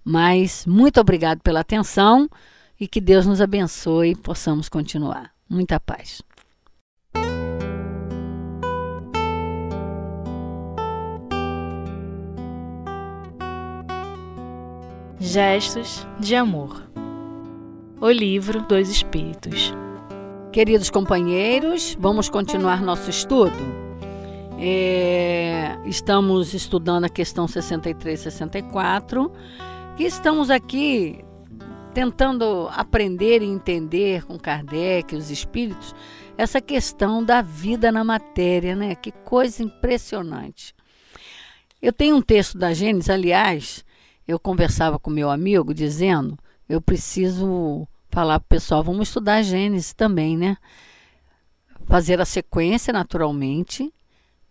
mas 0.03 0.65
muito 0.65 0.99
obrigado 0.99 1.39
pela 1.39 1.61
atenção 1.61 2.29
e 2.77 2.85
que 2.85 2.99
Deus 2.99 3.25
nos 3.25 3.39
abençoe 3.39 4.09
e 4.09 4.15
possamos 4.15 4.67
continuar. 4.67 5.31
Muita 5.49 5.79
paz. 5.79 6.21
Gestos 15.17 16.05
de 16.19 16.35
Amor 16.35 16.87
O 17.99 18.11
Livro 18.11 18.61
dos 18.61 18.89
Espíritos 18.89 19.73
Queridos 20.51 20.89
companheiros, 20.89 21.97
vamos 21.99 22.29
continuar 22.29 22.81
nosso 22.81 23.09
estudo. 23.09 23.57
É, 24.59 25.77
estamos 25.85 26.53
estudando 26.53 27.05
a 27.05 27.09
questão 27.09 27.47
63 27.47 28.19
e 28.19 28.23
64, 28.23 29.31
que 29.95 30.03
estamos 30.03 30.49
aqui 30.49 31.23
tentando 31.93 32.69
aprender 32.71 33.41
e 33.41 33.45
entender 33.45 34.25
com 34.25 34.37
Kardec, 34.37 35.15
os 35.15 35.29
espíritos, 35.29 35.93
essa 36.37 36.61
questão 36.61 37.23
da 37.23 37.41
vida 37.41 37.91
na 37.91 38.03
matéria, 38.03 38.75
né? 38.75 38.95
Que 38.95 39.11
coisa 39.11 39.61
impressionante. 39.61 40.73
Eu 41.81 41.91
tenho 41.91 42.15
um 42.15 42.21
texto 42.21 42.57
da 42.57 42.73
Gênesis, 42.73 43.09
aliás, 43.09 43.85
eu 44.27 44.39
conversava 44.39 44.97
com 44.97 45.09
meu 45.09 45.29
amigo 45.29 45.73
dizendo: 45.73 46.37
eu 46.67 46.81
preciso 46.81 47.87
falar 48.09 48.39
para 48.39 48.45
o 48.45 48.49
pessoal, 48.49 48.83
vamos 48.83 49.09
estudar 49.09 49.41
Gênesis 49.41 49.93
também, 49.93 50.37
né? 50.37 50.57
Fazer 51.85 52.19
a 52.19 52.25
sequência, 52.25 52.91
naturalmente, 52.91 53.93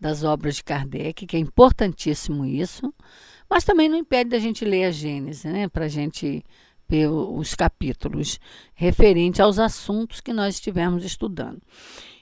das 0.01 0.25
obras 0.25 0.57
de 0.57 0.65
Kardec, 0.65 1.27
que 1.27 1.37
é 1.37 1.41
importantíssimo 1.41 2.45
isso, 2.45 2.93
mas 3.49 3.65
também 3.65 3.89
não 3.89 3.99
impede 3.99 4.31
da 4.31 4.39
gente 4.39 4.65
ler 4.65 4.85
a 4.85 4.91
Gênesis, 4.91 5.45
né? 5.45 5.69
Para 5.69 5.87
a 5.87 5.89
gente 5.89 6.45
ver 6.89 7.09
os 7.09 7.55
capítulos 7.55 8.39
referentes 8.75 9.41
aos 9.41 9.59
assuntos 9.59 10.21
que 10.21 10.33
nós 10.33 10.55
estivermos 10.55 11.05
estudando. 11.05 11.61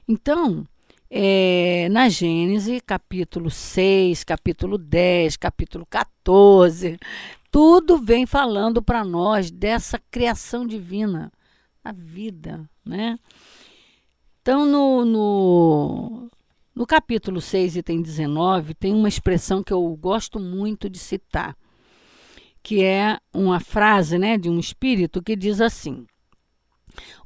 Então, 0.09 0.67
é, 1.11 1.89
na 1.91 2.09
Gênesis, 2.09 2.81
capítulo 2.85 3.51
6, 3.51 4.25
capítulo 4.25 4.79
10, 4.79 5.37
capítulo 5.37 5.87
14, 5.87 6.99
tudo 7.55 7.99
vem 7.99 8.27
falando 8.27 8.83
para 8.83 9.05
nós 9.05 9.49
dessa 9.49 9.97
criação 10.11 10.67
divina, 10.67 11.33
a 11.85 11.93
vida, 11.93 12.69
né? 12.85 13.17
Então, 14.43 14.67
no, 14.67 15.05
no, 15.05 16.31
no 16.75 16.85
capítulo 16.85 17.41
6, 17.41 17.77
item 17.77 18.03
19, 18.03 18.75
tem 18.75 18.93
uma 18.93 19.07
expressão 19.07 19.63
que 19.63 19.73
eu 19.73 19.89
gosto 19.95 20.41
muito 20.41 20.91
de 20.91 20.99
citar, 20.99 21.57
que 22.61 22.83
é 22.83 23.21
uma 23.33 23.61
frase 23.61 24.19
né, 24.19 24.37
de 24.37 24.51
um 24.51 24.59
espírito 24.59 25.23
que 25.23 25.37
diz 25.37 25.61
assim: 25.61 26.05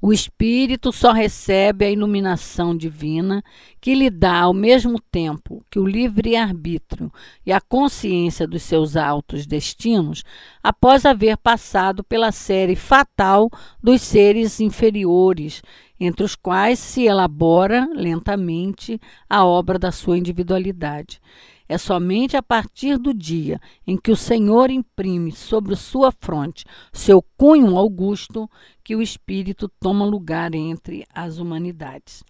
o 0.00 0.12
espírito 0.12 0.92
só 0.92 1.12
recebe 1.12 1.84
a 1.84 1.90
iluminação 1.90 2.76
divina 2.76 3.42
que 3.80 3.94
lhe 3.94 4.10
dá, 4.10 4.40
ao 4.40 4.54
mesmo 4.54 5.00
tempo 5.00 5.64
que 5.70 5.78
o 5.78 5.86
livre-arbítrio 5.86 7.12
e 7.44 7.52
a 7.52 7.60
consciência 7.60 8.46
dos 8.46 8.62
seus 8.62 8.96
altos 8.96 9.46
destinos, 9.46 10.24
após 10.62 11.04
haver 11.04 11.36
passado 11.36 12.02
pela 12.04 12.32
série 12.32 12.76
fatal 12.76 13.50
dos 13.82 14.02
seres 14.02 14.60
inferiores, 14.60 15.62
entre 16.00 16.24
os 16.24 16.34
quais 16.34 16.78
se 16.78 17.06
elabora 17.06 17.88
lentamente 17.92 19.00
a 19.28 19.44
obra 19.44 19.78
da 19.78 19.90
sua 19.90 20.18
individualidade. 20.18 21.20
É 21.68 21.76
somente 21.76 22.36
a 22.36 22.42
partir 22.42 22.96
do 22.96 23.12
dia 23.12 23.60
em 23.86 23.96
que 23.96 24.10
o 24.10 24.16
Senhor 24.16 24.70
imprime 24.70 25.32
sobre 25.32 25.76
sua 25.76 26.10
fronte 26.10 26.64
seu 26.92 27.22
cunho 27.36 27.76
augusto 27.76 28.50
que 28.82 28.96
o 28.96 29.02
espírito 29.02 29.68
toma 29.78 30.06
lugar 30.06 30.54
entre 30.54 31.04
as 31.12 31.38
humanidades. 31.38 32.24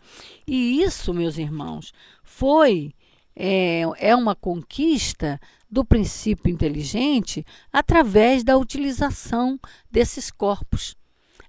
E 0.46 0.82
isso, 0.82 1.14
meus 1.14 1.38
irmãos, 1.38 1.92
foi 2.24 2.92
é, 3.36 3.82
é 3.98 4.16
uma 4.16 4.34
conquista 4.34 5.40
do 5.70 5.84
princípio 5.84 6.50
inteligente 6.50 7.46
através 7.72 8.42
da 8.42 8.56
utilização 8.56 9.60
desses 9.88 10.30
corpos. 10.30 10.96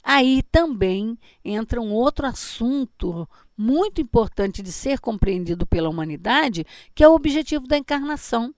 Aí 0.04 0.44
também 0.52 1.18
entra 1.44 1.82
um 1.82 1.92
outro 1.92 2.26
assunto 2.26 3.28
muito 3.60 4.00
importante 4.00 4.64
de 4.64 4.72
ser 4.72 5.00
compreendido 5.02 5.68
pela 5.68 5.90
humanidade, 5.90 6.66
que 6.96 7.04
é 7.04 7.10
o 7.10 7.14
objetivo 7.14 7.68
da 7.68 7.78
encarnação. 7.78 8.56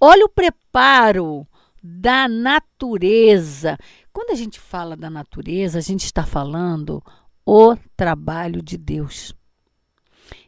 Olha 0.00 0.24
o 0.24 0.28
preparo 0.28 1.46
da 1.80 2.26
natureza. 2.26 3.78
Quando 4.12 4.30
a 4.30 4.34
gente 4.34 4.58
fala 4.58 4.96
da 4.96 5.08
natureza, 5.08 5.78
a 5.78 5.82
gente 5.82 6.04
está 6.04 6.26
falando 6.26 7.00
o 7.46 7.76
trabalho 7.96 8.60
de 8.60 8.76
Deus. 8.76 9.32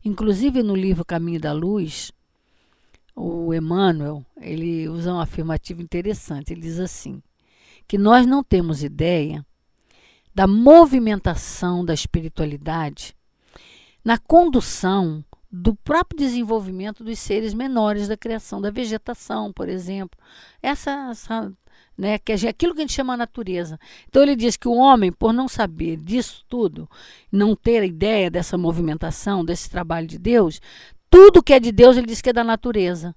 Inclusive 0.04 0.60
no 0.64 0.74
livro 0.74 1.04
Caminho 1.04 1.40
da 1.40 1.52
Luz, 1.52 2.10
o 3.14 3.54
Emmanuel, 3.54 4.26
ele 4.40 4.88
usa 4.88 5.14
um 5.14 5.20
afirmativo 5.20 5.80
interessante. 5.80 6.52
Ele 6.52 6.60
diz 6.60 6.80
assim: 6.80 7.22
que 7.86 7.96
nós 7.96 8.26
não 8.26 8.42
temos 8.42 8.82
ideia 8.82 9.46
da 10.34 10.48
movimentação 10.48 11.84
da 11.84 11.94
espiritualidade 11.94 13.14
na 14.04 14.18
condução 14.18 15.24
do 15.50 15.74
próprio 15.74 16.18
desenvolvimento 16.18 17.04
dos 17.04 17.18
seres 17.18 17.54
menores 17.54 18.08
da 18.08 18.16
criação, 18.16 18.60
da 18.60 18.70
vegetação, 18.70 19.52
por 19.52 19.68
exemplo. 19.68 20.18
Essa, 20.60 21.10
essa 21.10 21.52
né, 21.96 22.18
que 22.18 22.32
é 22.32 22.48
aquilo 22.48 22.74
que 22.74 22.80
a 22.80 22.82
gente 22.82 22.92
chama 22.92 23.16
natureza. 23.16 23.78
Então 24.08 24.22
ele 24.22 24.34
diz 24.34 24.56
que 24.56 24.68
o 24.68 24.74
homem, 24.74 25.12
por 25.12 25.32
não 25.32 25.46
saber 25.46 25.96
disso 25.96 26.44
tudo, 26.48 26.90
não 27.30 27.54
ter 27.54 27.80
a 27.80 27.86
ideia 27.86 28.30
dessa 28.30 28.58
movimentação, 28.58 29.44
desse 29.44 29.70
trabalho 29.70 30.06
de 30.06 30.18
Deus, 30.18 30.60
tudo 31.08 31.42
que 31.42 31.52
é 31.52 31.60
de 31.60 31.70
Deus 31.70 31.96
ele 31.96 32.06
diz 32.06 32.20
que 32.20 32.30
é 32.30 32.32
da 32.32 32.44
natureza. 32.44 33.14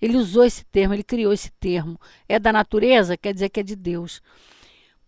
Ele 0.00 0.18
usou 0.18 0.44
esse 0.44 0.62
termo, 0.66 0.92
ele 0.92 1.02
criou 1.02 1.32
esse 1.32 1.50
termo. 1.52 1.98
É 2.28 2.38
da 2.38 2.52
natureza, 2.52 3.16
quer 3.16 3.32
dizer 3.32 3.48
que 3.48 3.60
é 3.60 3.62
de 3.62 3.74
Deus. 3.74 4.20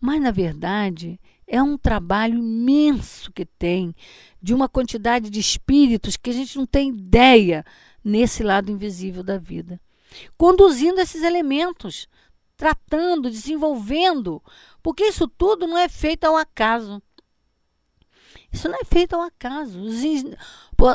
Mas, 0.00 0.20
na 0.20 0.30
verdade, 0.30 1.20
é 1.48 1.62
um 1.62 1.78
trabalho 1.78 2.38
imenso 2.38 3.32
que 3.32 3.46
tem, 3.46 3.94
de 4.40 4.52
uma 4.54 4.68
quantidade 4.68 5.30
de 5.30 5.40
espíritos 5.40 6.16
que 6.16 6.30
a 6.30 6.32
gente 6.32 6.56
não 6.58 6.66
tem 6.66 6.90
ideia 6.90 7.64
nesse 8.04 8.42
lado 8.42 8.70
invisível 8.70 9.22
da 9.22 9.38
vida. 9.38 9.80
Conduzindo 10.36 11.00
esses 11.00 11.22
elementos, 11.22 12.06
tratando, 12.56 13.30
desenvolvendo, 13.30 14.42
porque 14.82 15.04
isso 15.04 15.26
tudo 15.26 15.66
não 15.66 15.78
é 15.78 15.88
feito 15.88 16.24
ao 16.24 16.36
acaso. 16.36 17.02
Isso 18.52 18.68
não 18.68 18.78
é 18.78 18.84
feito 18.84 19.14
ao 19.14 19.22
acaso. 19.22 19.80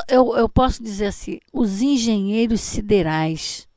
eu, 0.08 0.36
eu 0.36 0.48
posso 0.48 0.82
dizer 0.82 1.06
assim: 1.06 1.40
os 1.52 1.82
engenheiros 1.82 2.60
siderais. 2.60 3.68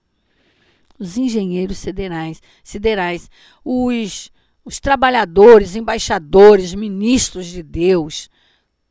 Os 1.00 1.16
engenheiros 1.16 1.78
siderais, 1.78 2.42
siderais 2.64 3.30
os 3.64 4.32
os 4.68 4.82
trabalhadores, 4.82 5.78
embaixadores, 5.78 6.76
ministros 6.76 7.46
de 7.46 7.64
Deus, 7.64 8.30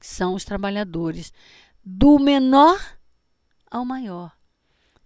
que 0.00 0.06
são 0.06 0.32
os 0.32 0.42
trabalhadores, 0.42 1.34
do 1.84 2.18
menor 2.18 2.80
ao 3.70 3.84
maior. 3.84 4.32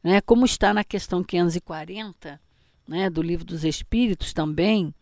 Né? 0.00 0.20
Como 0.20 0.44
está 0.44 0.72
na 0.72 0.84
questão 0.84 1.24
540 1.24 2.40
né, 2.86 3.10
do 3.10 3.20
Livro 3.20 3.44
dos 3.44 3.64
Espíritos 3.64 4.32
também, 4.32 4.94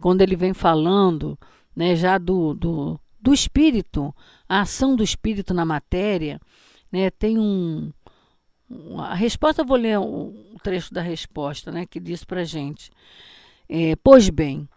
quando 0.00 0.20
ele 0.20 0.34
vem 0.34 0.52
falando 0.52 1.38
né, 1.76 1.94
já 1.94 2.18
do, 2.18 2.52
do, 2.52 3.00
do 3.20 3.32
espírito, 3.32 4.12
a 4.48 4.62
ação 4.62 4.96
do 4.96 5.04
espírito 5.04 5.54
na 5.54 5.64
matéria, 5.64 6.40
né, 6.90 7.08
tem 7.08 7.38
um. 7.38 7.92
A 8.98 9.14
resposta, 9.14 9.62
eu 9.62 9.66
vou 9.66 9.76
ler 9.76 9.96
um 9.96 10.56
trecho 10.60 10.92
da 10.92 11.02
resposta, 11.02 11.70
né, 11.70 11.86
que 11.86 12.00
diz 12.00 12.24
para 12.24 12.42
gente. 12.42 12.90
É, 13.68 13.94
pois 13.96 14.28
bem, 14.28 14.68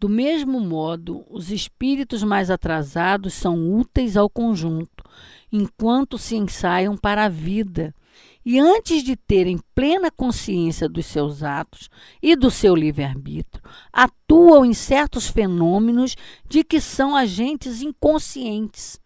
do 0.00 0.08
mesmo 0.08 0.58
modo, 0.60 1.26
os 1.28 1.50
espíritos 1.50 2.22
mais 2.22 2.50
atrasados 2.50 3.34
são 3.34 3.70
úteis 3.70 4.16
ao 4.16 4.30
conjunto, 4.30 5.04
enquanto 5.52 6.16
se 6.16 6.36
ensaiam 6.36 6.96
para 6.96 7.26
a 7.26 7.28
vida. 7.28 7.94
E 8.42 8.58
antes 8.58 9.02
de 9.02 9.14
terem 9.14 9.60
plena 9.74 10.10
consciência 10.10 10.88
dos 10.88 11.04
seus 11.04 11.42
atos 11.42 11.90
e 12.22 12.34
do 12.34 12.50
seu 12.50 12.74
livre-arbítrio, 12.74 13.62
atuam 13.92 14.64
em 14.64 14.72
certos 14.72 15.26
fenômenos 15.28 16.16
de 16.48 16.64
que 16.64 16.80
são 16.80 17.14
agentes 17.14 17.82
inconscientes. 17.82 18.98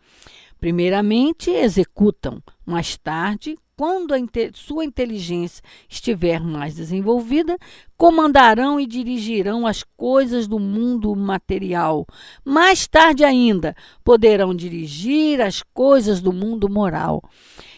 Primeiramente, 0.60 1.50
executam, 1.50 2.40
mais 2.64 2.96
tarde, 2.96 3.58
quando 3.76 4.14
a 4.14 4.18
sua 4.54 4.84
inteligência 4.84 5.62
estiver 5.88 6.40
mais 6.40 6.74
desenvolvida, 6.74 7.56
comandarão 7.96 8.78
e 8.78 8.86
dirigirão 8.86 9.66
as 9.66 9.82
coisas 9.96 10.46
do 10.46 10.58
mundo 10.58 11.14
material. 11.14 12.06
Mais 12.44 12.86
tarde 12.86 13.24
ainda, 13.24 13.74
poderão 14.04 14.54
dirigir 14.54 15.40
as 15.40 15.62
coisas 15.62 16.20
do 16.20 16.32
mundo 16.32 16.68
moral. 16.68 17.22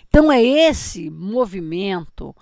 Então, 0.08 0.30
é 0.30 0.42
esse 0.42 1.10
movimento 1.10 2.34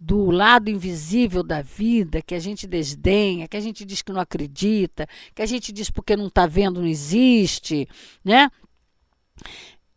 do 0.00 0.30
lado 0.30 0.70
invisível 0.70 1.42
da 1.42 1.60
vida, 1.60 2.22
que 2.22 2.34
a 2.34 2.38
gente 2.38 2.66
desdenha, 2.66 3.46
que 3.46 3.56
a 3.56 3.60
gente 3.60 3.84
diz 3.84 4.00
que 4.00 4.12
não 4.12 4.20
acredita, 4.20 5.06
que 5.34 5.42
a 5.42 5.46
gente 5.46 5.72
diz 5.72 5.90
porque 5.90 6.16
não 6.16 6.28
está 6.28 6.46
vendo, 6.46 6.80
não 6.80 6.88
existe, 6.88 7.86
né? 8.24 8.50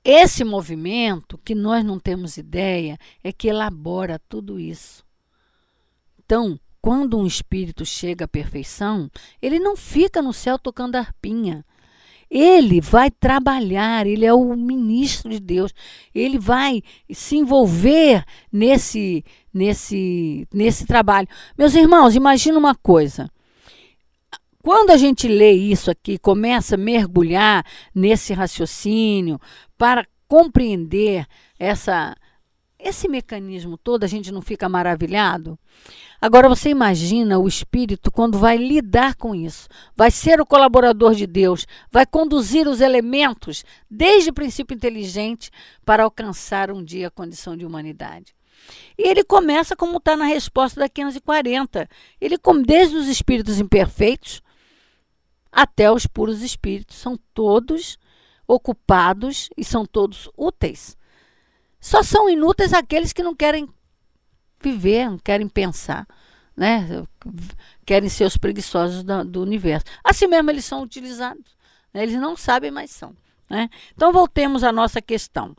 Esse 0.03 0.43
movimento, 0.43 1.37
que 1.37 1.55
nós 1.55 1.83
não 1.83 1.97
temos 1.97 2.35
ideia, 2.37 2.97
é 3.23 3.31
que 3.31 3.47
elabora 3.47 4.19
tudo 4.27 4.59
isso. 4.59 5.03
Então, 6.25 6.59
quando 6.81 7.17
um 7.17 7.25
espírito 7.25 7.85
chega 7.85 8.25
à 8.25 8.27
perfeição, 8.27 9.09
ele 9.41 9.59
não 9.59 9.77
fica 9.77 10.21
no 10.21 10.33
céu 10.33 10.59
tocando 10.59 10.95
arpinha. 10.95 11.65
Ele 12.29 12.81
vai 12.81 13.09
trabalhar, 13.09 14.05
ele 14.05 14.25
é 14.25 14.33
o 14.33 14.55
ministro 14.55 15.29
de 15.29 15.39
Deus. 15.39 15.71
Ele 16.13 16.37
vai 16.37 16.81
se 17.11 17.37
envolver 17.37 18.25
nesse 18.51 19.23
nesse 19.53 20.47
nesse 20.51 20.85
trabalho. 20.85 21.27
Meus 21.57 21.75
irmãos, 21.75 22.15
imagina 22.15 22.57
uma 22.57 22.75
coisa. 22.75 23.29
Quando 24.63 24.91
a 24.91 24.97
gente 24.97 25.27
lê 25.27 25.51
isso 25.51 25.91
aqui, 25.91 26.17
começa 26.17 26.75
a 26.75 26.77
mergulhar 26.77 27.65
nesse 27.93 28.31
raciocínio 28.31 29.37
para 29.77 30.07
compreender 30.25 31.27
essa 31.59 32.15
esse 32.79 33.09
mecanismo 33.09 33.77
todo, 33.77 34.05
a 34.05 34.07
gente 34.07 34.31
não 34.31 34.41
fica 34.41 34.69
maravilhado? 34.69 35.59
Agora 36.19 36.47
você 36.47 36.69
imagina 36.69 37.39
o 37.39 37.47
espírito 37.47 38.09
quando 38.09 38.37
vai 38.37 38.55
lidar 38.55 39.15
com 39.15 39.35
isso, 39.35 39.67
vai 39.97 40.09
ser 40.09 40.39
o 40.39 40.45
colaborador 40.45 41.13
de 41.13 41.27
Deus, 41.27 41.65
vai 41.91 42.05
conduzir 42.05 42.65
os 42.65 42.79
elementos 42.79 43.65
desde 43.91 44.29
o 44.29 44.33
princípio 44.33 44.75
inteligente 44.75 45.51
para 45.85 46.03
alcançar 46.03 46.71
um 46.71 46.81
dia 46.81 47.07
a 47.07 47.11
condição 47.11 47.57
de 47.57 47.65
humanidade. 47.65 48.33
E 48.97 49.09
ele 49.09 49.25
começa 49.25 49.75
como 49.75 49.97
está 49.97 50.15
na 50.15 50.25
resposta 50.25 50.79
da 50.79 50.87
540. 50.87 51.89
Ele, 52.21 52.37
desde 52.65 52.95
os 52.95 53.07
espíritos 53.07 53.59
imperfeitos 53.59 54.41
até 55.53 55.91
os 55.91 56.07
puros 56.07 56.41
espíritos, 56.41 56.97
são 56.97 57.17
todos 57.33 57.97
ocupados 58.47 59.49
e 59.55 59.63
são 59.63 59.85
todos 59.85 60.29
úteis. 60.35 60.97
Só 61.79 62.01
são 62.01 62.29
inúteis 62.29 62.73
aqueles 62.73 63.13
que 63.13 63.21
não 63.21 63.35
querem 63.35 63.69
viver, 64.61 65.09
não 65.09 65.19
querem 65.19 65.47
pensar, 65.47 66.07
né? 66.55 67.03
querem 67.85 68.09
ser 68.09 68.25
os 68.25 68.37
preguiçosos 68.37 69.03
do, 69.03 69.23
do 69.23 69.41
universo. 69.41 69.85
Assim 70.03 70.25
mesmo 70.27 70.49
eles 70.49 70.65
são 70.65 70.81
utilizados. 70.81 71.55
Né? 71.93 72.03
Eles 72.03 72.15
não 72.15 72.35
sabem, 72.35 72.71
mas 72.71 72.89
são. 72.89 73.15
Né? 73.49 73.69
Então 73.93 74.11
voltemos 74.11 74.63
à 74.63 74.71
nossa 74.71 75.01
questão. 75.01 75.55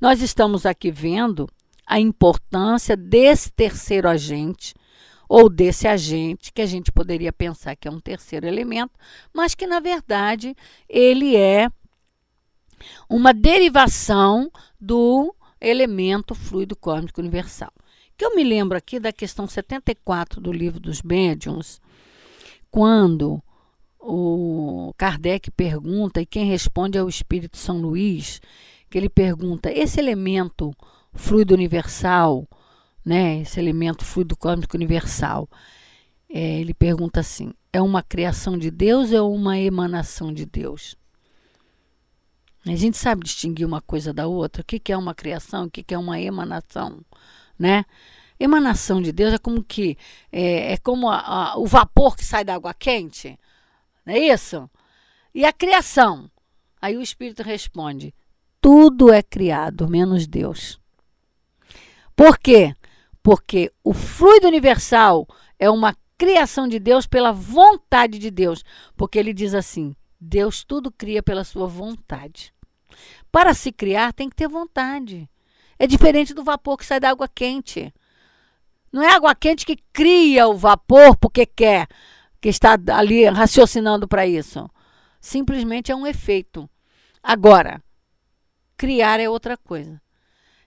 Nós 0.00 0.22
estamos 0.22 0.64
aqui 0.64 0.90
vendo 0.90 1.48
a 1.86 1.98
importância 1.98 2.96
desse 2.96 3.50
terceiro 3.50 4.08
agente 4.08 4.74
ou 5.34 5.48
desse 5.48 5.88
agente 5.88 6.52
que 6.52 6.60
a 6.60 6.66
gente 6.66 6.92
poderia 6.92 7.32
pensar 7.32 7.74
que 7.74 7.88
é 7.88 7.90
um 7.90 7.98
terceiro 7.98 8.46
elemento, 8.46 8.92
mas 9.32 9.54
que 9.54 9.66
na 9.66 9.80
verdade 9.80 10.54
ele 10.86 11.34
é 11.34 11.70
uma 13.08 13.32
derivação 13.32 14.52
do 14.78 15.34
elemento 15.58 16.34
fluido 16.34 16.76
cósmico 16.76 17.18
universal. 17.18 17.72
Que 18.14 18.26
eu 18.26 18.36
me 18.36 18.44
lembro 18.44 18.76
aqui 18.76 19.00
da 19.00 19.10
questão 19.10 19.46
74 19.46 20.38
do 20.38 20.52
livro 20.52 20.78
dos 20.78 21.00
médiuns, 21.00 21.80
quando 22.70 23.42
o 23.98 24.92
Kardec 24.98 25.50
pergunta, 25.50 26.20
e 26.20 26.26
quem 26.26 26.44
responde 26.44 26.98
é 26.98 27.02
o 27.02 27.08
Espírito 27.08 27.56
São 27.56 27.80
Luís, 27.80 28.38
que 28.90 28.98
ele 28.98 29.08
pergunta: 29.08 29.72
esse 29.72 29.98
elemento 29.98 30.74
fluido 31.14 31.54
universal, 31.54 32.46
né, 33.04 33.40
esse 33.40 33.58
elemento 33.58 34.04
fluido 34.04 34.36
cósmico 34.36 34.76
universal, 34.76 35.48
é, 36.28 36.60
ele 36.60 36.74
pergunta 36.74 37.20
assim: 37.20 37.52
é 37.72 37.80
uma 37.80 38.02
criação 38.02 38.56
de 38.58 38.70
Deus 38.70 39.12
ou 39.12 39.34
uma 39.34 39.58
emanação 39.58 40.32
de 40.32 40.46
Deus? 40.46 40.96
A 42.66 42.76
gente 42.76 42.96
sabe 42.96 43.24
distinguir 43.24 43.66
uma 43.66 43.80
coisa 43.80 44.12
da 44.12 44.26
outra. 44.26 44.62
O 44.62 44.64
que, 44.64 44.78
que 44.78 44.92
é 44.92 44.96
uma 44.96 45.14
criação, 45.14 45.64
o 45.64 45.70
que, 45.70 45.82
que 45.82 45.94
é 45.94 45.98
uma 45.98 46.20
emanação, 46.20 47.00
né? 47.58 47.84
Emanação 48.38 49.02
de 49.02 49.12
Deus 49.12 49.34
é 49.34 49.38
como 49.38 49.62
que 49.62 49.96
é, 50.30 50.72
é 50.72 50.76
como 50.76 51.08
a, 51.08 51.20
a, 51.52 51.58
o 51.58 51.66
vapor 51.66 52.16
que 52.16 52.24
sai 52.24 52.44
da 52.44 52.54
água 52.54 52.74
quente, 52.74 53.38
não 54.04 54.14
é 54.14 54.18
isso? 54.18 54.68
E 55.34 55.44
a 55.44 55.52
criação? 55.52 56.30
Aí 56.80 56.96
o 56.96 57.02
Espírito 57.02 57.42
responde: 57.42 58.14
tudo 58.60 59.12
é 59.12 59.22
criado 59.22 59.88
menos 59.88 60.26
Deus. 60.26 60.80
Por 62.14 62.38
quê? 62.38 62.74
Porque 63.22 63.72
o 63.84 63.92
fluido 63.92 64.48
universal 64.48 65.26
é 65.58 65.70
uma 65.70 65.96
criação 66.18 66.66
de 66.66 66.78
Deus 66.78 67.06
pela 67.06 67.32
vontade 67.32 68.18
de 68.18 68.30
Deus, 68.30 68.64
porque 68.96 69.18
ele 69.18 69.32
diz 69.32 69.54
assim: 69.54 69.94
Deus 70.20 70.64
tudo 70.64 70.90
cria 70.90 71.22
pela 71.22 71.44
sua 71.44 71.66
vontade. 71.66 72.52
Para 73.30 73.54
se 73.54 73.72
criar, 73.72 74.12
tem 74.12 74.28
que 74.28 74.36
ter 74.36 74.48
vontade. 74.48 75.28
É 75.78 75.86
diferente 75.86 76.34
do 76.34 76.44
vapor 76.44 76.76
que 76.76 76.84
sai 76.84 77.00
da 77.00 77.10
água 77.10 77.28
quente. 77.28 77.92
Não 78.92 79.02
é 79.02 79.08
a 79.08 79.16
água 79.16 79.34
quente 79.34 79.64
que 79.64 79.78
cria 79.92 80.46
o 80.48 80.56
vapor 80.56 81.16
porque 81.16 81.46
quer, 81.46 81.88
que 82.40 82.48
está 82.48 82.76
ali 82.88 83.24
raciocinando 83.26 84.06
para 84.06 84.26
isso. 84.26 84.68
Simplesmente 85.20 85.92
é 85.92 85.96
um 85.96 86.06
efeito. 86.06 86.68
Agora, 87.22 87.82
criar 88.76 89.20
é 89.20 89.30
outra 89.30 89.56
coisa. 89.56 90.01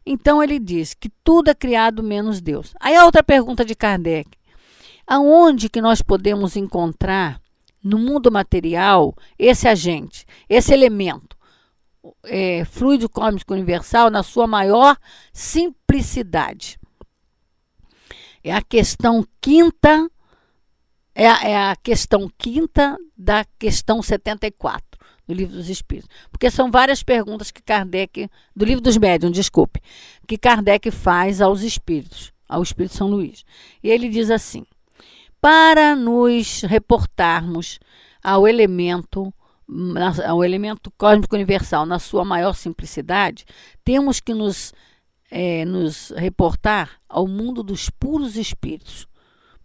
Então 0.05 0.43
ele 0.43 0.59
diz 0.59 0.93
que 0.93 1.09
tudo 1.23 1.49
é 1.49 1.55
criado 1.55 2.03
menos 2.03 2.39
Deus. 2.39 2.73
Aí 2.79 2.95
a 2.95 3.05
outra 3.05 3.23
pergunta 3.23 3.65
de 3.65 3.73
Kardec: 3.73 4.29
aonde 5.07 5.69
que 5.69 5.81
nós 5.81 6.01
podemos 6.01 6.55
encontrar 6.55 7.41
no 7.83 7.97
mundo 7.97 8.31
material 8.31 9.15
esse 9.37 9.67
agente, 9.67 10.25
esse 10.47 10.73
elemento, 10.73 11.35
é, 12.23 12.63
fluido 12.65 13.09
cósmico 13.09 13.53
universal 13.53 14.09
na 14.11 14.21
sua 14.21 14.45
maior 14.45 14.97
simplicidade. 15.33 16.79
É 18.43 18.53
a 18.53 18.61
questão 18.61 19.25
quinta, 19.41 20.07
é 21.15 21.25
é 21.25 21.57
a 21.57 21.75
questão 21.75 22.29
quinta 22.37 22.95
da 23.17 23.43
questão 23.57 24.03
74 24.03 24.84
do 25.27 25.33
Livro 25.33 25.55
dos 25.55 25.69
Espíritos. 25.69 26.09
Porque 26.31 26.49
são 26.49 26.71
várias 26.71 27.03
perguntas 27.03 27.51
que 27.51 27.61
Kardec, 27.61 28.29
do 28.55 28.65
Livro 28.65 28.81
dos 28.81 28.97
Médiuns, 28.97 29.33
desculpe, 29.33 29.81
que 30.27 30.37
Kardec 30.37 30.91
faz 30.91 31.41
aos 31.41 31.61
espíritos, 31.61 32.33
ao 32.47 32.61
Espírito 32.61 32.95
São 32.95 33.07
Luís. 33.07 33.45
E 33.83 33.89
ele 33.89 34.09
diz 34.09 34.29
assim: 34.29 34.65
para 35.41 35.95
nos 35.95 36.61
reportarmos 36.61 37.79
ao 38.23 38.47
elemento 38.47 39.33
ao 40.27 40.43
elemento 40.43 40.91
cósmico 40.91 41.35
universal 41.35 41.85
na 41.85 41.97
sua 41.97 42.23
maior 42.23 42.53
simplicidade, 42.53 43.45
temos 43.83 44.19
que 44.19 44.33
nos, 44.33 44.73
é, 45.31 45.65
nos 45.65 46.11
reportar 46.15 46.99
ao 47.09 47.27
mundo 47.27 47.63
dos 47.63 47.89
puros 47.89 48.35
espíritos. 48.37 49.07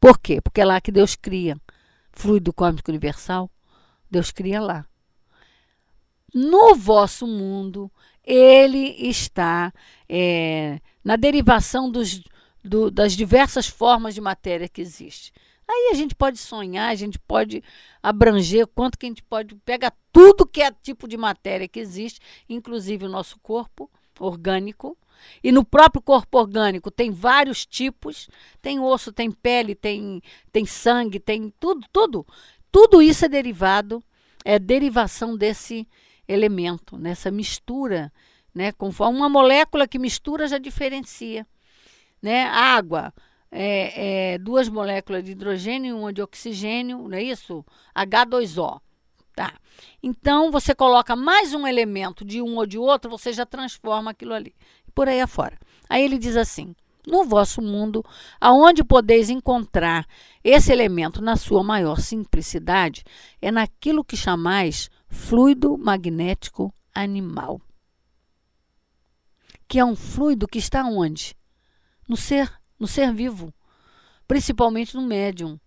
Por 0.00 0.18
quê? 0.18 0.40
Porque 0.40 0.62
é 0.62 0.64
lá 0.64 0.80
que 0.80 0.90
Deus 0.90 1.14
cria. 1.14 1.56
Fluido 2.12 2.52
cósmico 2.52 2.90
universal, 2.90 3.50
Deus 4.10 4.30
cria 4.30 4.60
lá. 4.60 4.86
No 6.32 6.74
vosso 6.74 7.26
mundo, 7.26 7.90
ele 8.24 8.96
está 9.08 9.72
é, 10.08 10.80
na 11.04 11.16
derivação 11.16 11.90
dos, 11.90 12.22
do, 12.62 12.90
das 12.90 13.14
diversas 13.14 13.66
formas 13.66 14.14
de 14.14 14.20
matéria 14.20 14.68
que 14.68 14.80
existe. 14.80 15.32
Aí 15.68 15.90
a 15.92 15.94
gente 15.94 16.16
pode 16.16 16.38
sonhar, 16.38 16.90
a 16.90 16.94
gente 16.96 17.18
pode 17.18 17.62
abranger 18.02 18.66
quanto 18.66 18.98
que 18.98 19.06
a 19.06 19.08
gente 19.08 19.22
pode 19.22 19.54
pegar 19.56 19.92
tudo 20.12 20.46
que 20.46 20.60
é 20.60 20.72
tipo 20.72 21.06
de 21.06 21.16
matéria 21.16 21.68
que 21.68 21.78
existe, 21.78 22.20
inclusive 22.48 23.06
o 23.06 23.08
nosso 23.08 23.38
corpo 23.38 23.88
orgânico. 24.18 24.98
E 25.44 25.52
no 25.52 25.64
próprio 25.64 26.02
corpo 26.02 26.38
orgânico 26.38 26.90
tem 26.90 27.10
vários 27.10 27.64
tipos, 27.64 28.28
tem 28.60 28.80
osso, 28.80 29.12
tem 29.12 29.30
pele, 29.30 29.74
tem, 29.74 30.20
tem 30.50 30.66
sangue, 30.66 31.20
tem 31.20 31.52
tudo, 31.60 31.86
tudo. 31.92 32.26
Tudo 32.72 33.00
isso 33.00 33.24
é 33.24 33.28
derivado, 33.28 34.02
é 34.44 34.58
derivação 34.58 35.36
desse 35.36 35.86
elemento, 36.30 36.96
nessa 36.96 37.30
mistura, 37.30 38.12
né? 38.54 38.72
Conforme 38.72 39.18
uma 39.18 39.28
molécula 39.28 39.88
que 39.88 39.98
mistura 39.98 40.48
já 40.48 40.58
diferencia, 40.58 41.46
né? 42.22 42.44
Água, 42.44 43.12
é, 43.50 44.34
é, 44.34 44.38
duas 44.38 44.68
moléculas 44.68 45.24
de 45.24 45.32
hidrogênio 45.32 45.90
e 45.90 45.98
uma 45.98 46.12
de 46.12 46.22
oxigênio, 46.22 47.08
não 47.08 47.16
é 47.16 47.22
isso? 47.22 47.64
H2O. 47.94 48.80
Tá. 49.34 49.54
Então, 50.02 50.50
você 50.50 50.74
coloca 50.74 51.16
mais 51.16 51.54
um 51.54 51.66
elemento 51.66 52.24
de 52.24 52.42
um 52.42 52.56
ou 52.56 52.66
de 52.66 52.78
outro, 52.78 53.10
você 53.10 53.32
já 53.32 53.46
transforma 53.46 54.10
aquilo 54.10 54.34
ali. 54.34 54.54
Por 54.94 55.08
aí 55.08 55.20
afora. 55.20 55.58
Aí 55.88 56.04
ele 56.04 56.18
diz 56.18 56.36
assim: 56.36 56.74
no 57.06 57.24
vosso 57.24 57.62
mundo, 57.62 58.04
aonde 58.40 58.84
podeis 58.84 59.30
encontrar 59.30 60.06
esse 60.44 60.72
elemento 60.72 61.22
na 61.22 61.36
sua 61.36 61.62
maior 61.62 62.00
simplicidade, 62.00 63.04
é 63.40 63.50
naquilo 63.50 64.04
que 64.04 64.16
chamais 64.16 64.90
fluido 65.10 65.76
magnético 65.76 66.72
animal. 66.94 67.60
Que 69.68 69.78
é 69.78 69.84
um 69.84 69.96
fluido 69.96 70.48
que 70.48 70.58
está 70.58 70.84
onde? 70.84 71.36
No 72.08 72.16
ser, 72.16 72.50
no 72.78 72.86
ser 72.86 73.12
vivo, 73.12 73.52
principalmente 74.26 74.94
no 74.94 75.02
médium. 75.02 75.58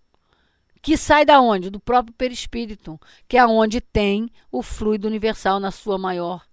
Que 0.82 0.97
sai 0.97 1.23
da 1.23 1.39
onde? 1.39 1.69
Do 1.69 1.79
próprio 1.79 2.13
perispírito, 2.15 2.99
que 3.27 3.38
é 3.38 3.45
onde 3.45 3.79
tem 3.79 4.29
o 4.51 4.62
fluido 4.62 5.08
universal 5.08 5.60
na 5.60 5.71
sua 5.71 5.97
maior 5.97 6.45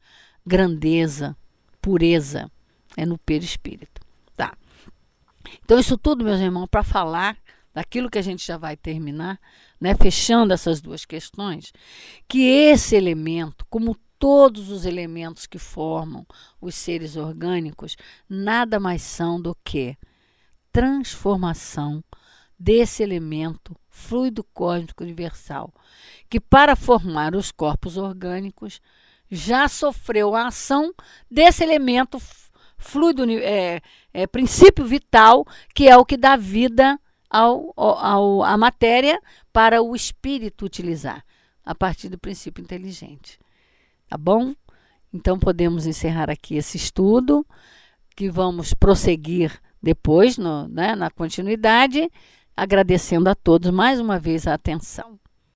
grandeza, 0.46 1.36
pureza, 1.80 2.50
é 2.96 3.04
no 3.04 3.18
perispírito. 3.18 4.00
Tá. 4.36 4.56
Então, 5.64 5.78
isso 5.78 5.98
tudo, 5.98 6.24
meus 6.24 6.40
irmãos, 6.40 6.68
para 6.70 6.84
falar 6.84 7.36
daquilo 7.74 8.10
que 8.10 8.18
a 8.18 8.22
gente 8.22 8.46
já 8.46 8.56
vai 8.56 8.76
terminar, 8.76 9.40
né, 9.80 9.94
fechando 9.94 10.52
essas 10.52 10.80
duas 10.80 11.04
questões, 11.04 11.72
que 12.28 12.42
esse 12.42 12.94
elemento, 12.94 13.64
como 13.70 13.96
todos 14.18 14.70
os 14.70 14.84
elementos 14.84 15.46
que 15.46 15.58
formam 15.58 16.26
os 16.60 16.74
seres 16.74 17.16
orgânicos, 17.16 17.96
nada 18.28 18.78
mais 18.78 19.00
são 19.00 19.40
do 19.40 19.56
que 19.64 19.96
transformação 20.70 22.04
desse 22.58 23.02
elemento 23.02 23.74
fluido 23.88 24.44
cósmico 24.52 25.02
universal, 25.02 25.72
que 26.28 26.38
para 26.38 26.76
formar 26.76 27.34
os 27.34 27.50
corpos 27.50 27.96
orgânicos 27.96 28.80
já 29.30 29.66
sofreu 29.68 30.34
a 30.34 30.48
ação 30.48 30.92
desse 31.30 31.64
elemento 31.64 32.18
fluido, 32.76 33.24
é, 33.30 33.80
é, 34.12 34.26
princípio 34.26 34.84
vital, 34.84 35.46
que 35.74 35.88
é 35.88 35.96
o 35.96 36.04
que 36.04 36.16
dá 36.16 36.36
vida 36.36 37.00
ao, 37.30 37.72
ao, 37.76 38.42
à 38.42 38.58
matéria 38.58 39.20
para 39.52 39.80
o 39.80 39.94
espírito 39.94 40.64
utilizar, 40.64 41.24
a 41.64 41.74
partir 41.74 42.08
do 42.08 42.18
princípio 42.18 42.60
inteligente. 42.60 43.38
Tá 44.08 44.18
bom? 44.18 44.54
Então 45.14 45.38
podemos 45.38 45.86
encerrar 45.86 46.28
aqui 46.28 46.56
esse 46.56 46.76
estudo, 46.76 47.46
que 48.16 48.28
vamos 48.28 48.74
prosseguir 48.74 49.60
depois, 49.80 50.36
no, 50.36 50.66
né, 50.66 50.96
na 50.96 51.10
continuidade, 51.10 52.10
agradecendo 52.56 53.30
a 53.30 53.34
todos 53.34 53.70
mais 53.70 54.00
uma 54.00 54.18
vez 54.18 54.46
a 54.46 54.54
atenção. 54.54 55.19